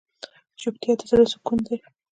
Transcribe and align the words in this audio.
چوپتیا، 0.61 0.93
د 0.99 1.01
زړه 1.09 1.25
سکون 1.33 1.59
دی. 1.67 1.77